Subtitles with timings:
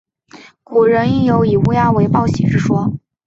[0.63, 2.91] 古人亦有以乌鸦为报喜之说。